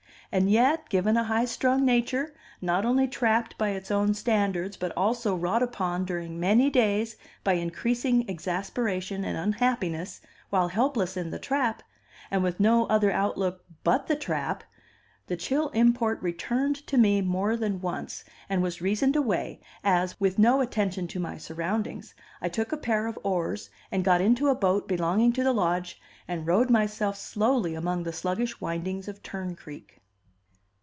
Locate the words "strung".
1.43-1.83